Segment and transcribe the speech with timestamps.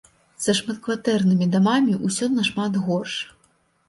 [0.43, 3.13] Са шматкватэрнымі дамамі ўсё нашмат горш.